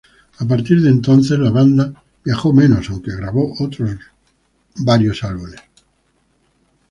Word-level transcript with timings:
A 0.39 0.45
partir 0.47 0.81
de 0.81 0.89
entonces 0.89 1.37
la 1.37 1.51
banda 1.51 1.93
viajó 2.25 2.51
menos, 2.53 2.89
aunque 2.89 3.15
grabó 3.15 3.53
otros 3.63 3.95
varios 4.77 5.23
álbumes. 5.23 5.61